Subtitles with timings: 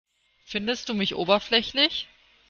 [0.45, 2.07] Findest du mich oberflächlich?